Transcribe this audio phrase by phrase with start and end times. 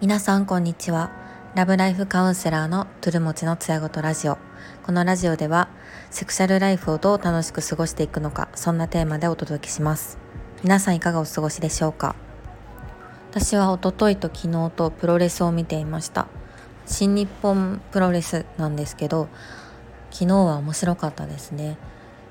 [0.00, 1.12] 皆さんこんにちは。
[1.54, 4.38] ラブライフカウンセラーのトゥルモチのつやごとラジオ。
[4.82, 5.68] このラジオでは
[6.10, 10.18] セクシャルライフをどう楽しく過ごしていくのかそんなテーマでお届けします。
[10.64, 12.16] 皆さんいかがお過ごしでしょうか？
[13.30, 16.26] 私は一昨日と昨日とプロレスを見ていました。
[16.86, 19.28] 新日本プロレスなんですけど
[20.10, 21.78] 昨日は面白かったですね。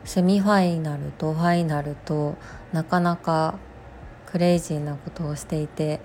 [0.04, 2.36] セミファイナルとファイナルと
[2.74, 3.60] なかなか
[4.26, 6.00] クレイジーなことをしていて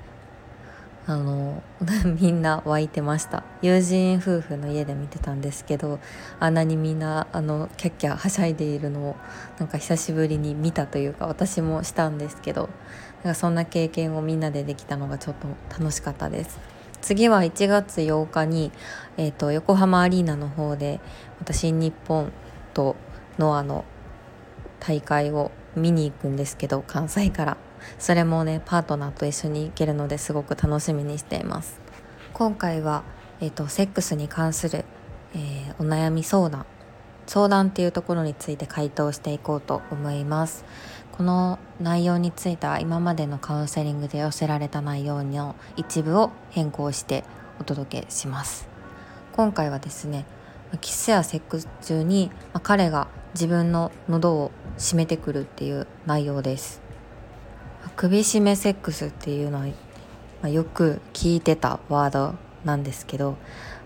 [1.06, 1.62] あの
[2.20, 3.44] みんな湧いてました。
[3.62, 6.00] 友人夫婦の家で見てたんですけど
[6.40, 9.16] あんなにみんなあのキャッキャはしゃいでいるのを
[9.58, 12.68] なんか久しぶりに見たというか私もしたんですけど
[13.22, 15.46] なんかそんな経験をみんなでできたのがちょっと
[15.78, 16.58] 楽しかったです。
[17.02, 18.72] 次は1月8日に、
[19.16, 20.98] えーと、横浜アリーナの方で
[21.38, 22.32] また新日本
[22.74, 22.96] と
[23.38, 23.84] ノアの
[24.86, 27.56] 大会を見に行くんですけど関西から。
[27.98, 31.80] それもねパートナーと一緒に行けるのですごく楽しみにしています。
[32.32, 33.02] 今回は、
[33.40, 34.84] えーと、セックスに関する、
[35.34, 36.66] えー、お悩み相談。
[37.26, 40.64] 相談っていうところについて回答していこうと思います。
[41.12, 47.24] この内容については今までのカウンセリングで寄せられた内容の一部を変更して
[47.58, 48.68] お届けします。
[49.32, 50.26] 今回はですね
[50.80, 56.80] キスやセックス中にま彼が自分の喉を締めてくるっていう内容です。
[57.96, 59.66] 首絞めセックスっていうのは、
[60.42, 63.36] ま、よく聞いてたワードなんですけど、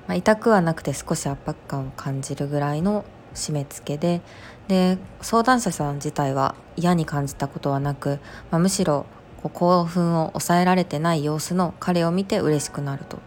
[0.08, 4.20] ま、痛くはなくて少し圧迫感を感じるぐらいの締め付けで
[4.66, 8.18] で相談者さん自体は嫌に感じたことはなく、
[8.50, 9.06] まあ、むしろ
[9.42, 13.18] こう興奮を抑えられてない様子の彼を見て嬉しくなると。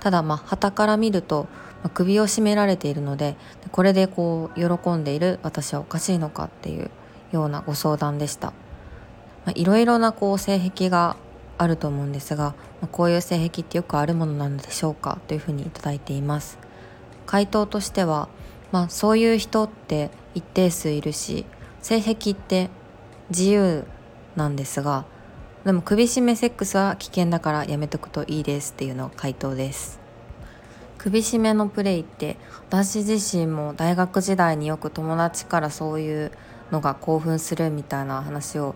[0.00, 1.46] ただまあ旗から見ると、
[1.94, 3.36] 首を絞められているので
[3.70, 6.90] これでこう喜んでいる私はおかしいのかっていう
[7.30, 8.52] ようなご相談でした。
[9.54, 11.16] いろいろなこう性癖が
[11.56, 16.58] あると思うんですが、ま、こういう性癖ってよくあるものなのでしょうかというふうに頂いています
[17.26, 18.28] 回答としては、
[18.72, 21.44] まあ、そういう人って一定数いるし
[21.82, 22.70] 性癖って
[23.30, 23.84] 自由
[24.36, 25.04] なんですが
[25.64, 29.98] でも首絞めセックスは危険だからやめとくといいですっていうの回答です。
[30.98, 32.36] 首絞めのプレイって
[32.68, 36.32] 私自身も大学時代によく友達からそういう
[36.72, 38.74] のが興奮するみたいな話を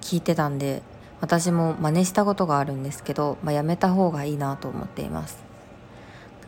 [0.00, 0.82] 聞いてたんで
[1.20, 5.53] 私も真似したことがあるんですけど、まあ、やめた方がいいなと思っています。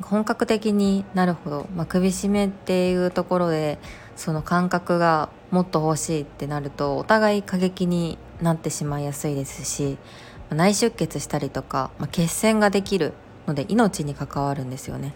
[0.03, 3.79] 本格的になるほど、まあ、首絞めっていうところで
[4.15, 9.99] その感覚がもっと欲しいってなるとお互い過激になってしまいやすいですし
[10.51, 13.15] 内出血したりとか、まあ、血栓ができる
[13.47, 15.15] ので命に関わるんですよね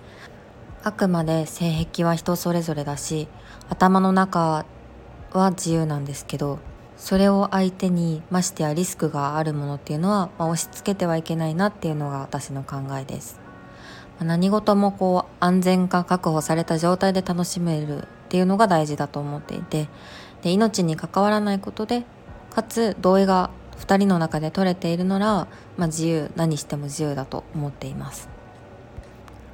[0.82, 3.28] あくまで性癖は人それぞれだし
[3.68, 4.64] 頭の中
[5.32, 6.58] は自由なんですけど
[6.96, 13.49] それを相手にましてやリスクがあるものっていうのは、まあ、押し付けてはいけないなっていうのが私の考えです。
[14.24, 19.88] 何事もこう安全が確保された状態で楽しめるっていうのが大事だと思っていて
[20.42, 22.04] で命に関わらないことで
[22.50, 25.26] かつ同意が2人の中で取れているなら、
[25.76, 28.28] まあ、自由何しても自由だと思っています。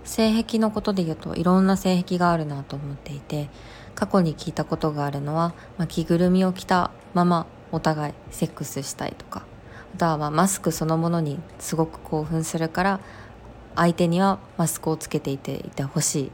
[0.06, 3.48] 性癖のことで言うといろんな性癖があるなと思っていて
[3.96, 9.44] 過去に聞いたことがあるのは、まあ、着ぐるみを着たままお互いセックスしたいとか
[9.94, 13.00] あとはまマスクそのものにすごく興奮するから
[13.76, 16.32] 相手にはマスクをつけていていてほしい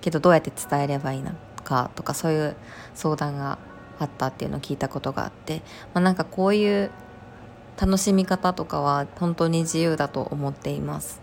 [0.00, 1.32] けどどうやって伝えればいいの
[1.64, 2.56] かとかそういう
[2.94, 3.58] 相談が
[3.98, 5.62] あったっていうのを聞いたことがあって、
[5.92, 6.90] まあ、なんかこういう
[7.80, 11.20] 楽しみ方とかは本当に自由だと思っています。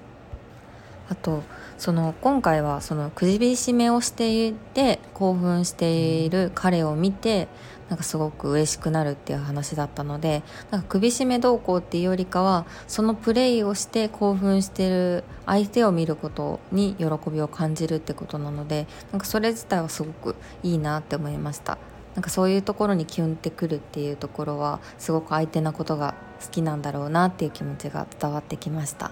[1.09, 1.43] あと
[1.77, 7.49] その今回はその首絞めをしていて興奮している彼を見て
[7.91, 21.77] なんかすごく嬉しくなるっていう話だったのでなんか首絞め動向っていうよりかはそのプレイをして興奮してる相手を見ることに喜びを感じるってことなのでなんかそれ自体はすごくいいなって思いました。
[22.15, 29.11] なんかそういうところにキュンってくるっていうところはすごく相手のことが好きなんだろうなっていう気持ちが伝わってきました。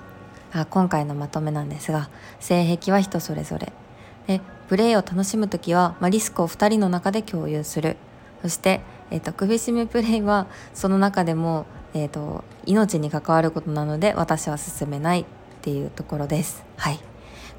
[0.54, 2.10] あ今回のまとめなんですが
[2.40, 3.74] 性癖は人それぞれ。
[4.28, 4.40] で
[4.70, 7.98] プレーを楽しむ時は、まあ、リスクを2人の中で共有する。
[8.42, 8.82] そして、
[9.12, 15.26] えーと、首絞めプレイはその中でも、えーと、命に関わることなので私は勧めないっ
[15.62, 16.64] ていうところです。
[16.78, 17.00] はい。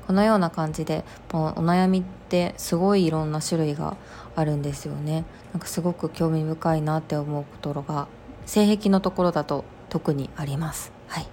[0.07, 3.97] このような感じでもうお悩みってすごいいろんな種類が
[4.35, 5.25] あるんですよね。
[5.53, 8.09] なんかすごく興味深いなって思うところが
[8.47, 10.93] 性癖のところだと特にあります。
[11.07, 11.29] はい。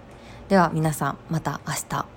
[0.50, 2.17] では皆さんまた明日。